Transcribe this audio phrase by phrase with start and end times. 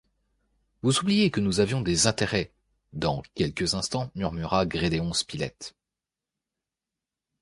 [0.81, 2.51] Vous oubliez que nous avions intérêt
[2.93, 5.75] «Dans quelques instants, murmura Gédéon Spilett…